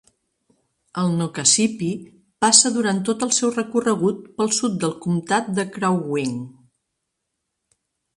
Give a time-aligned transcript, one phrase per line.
[0.99, 1.89] El Nokasippi
[2.45, 6.35] passa durant tot el seu recorregut pel sud del comtat de Crow Wing.